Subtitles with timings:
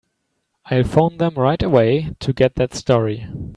[0.65, 3.27] I'll phone them right away to get that story.